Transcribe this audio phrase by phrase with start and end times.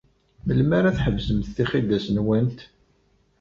[0.47, 2.59] Melmi ara tḥebsemt tixidas-nwent?